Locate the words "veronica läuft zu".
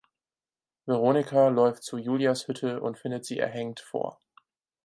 0.87-1.97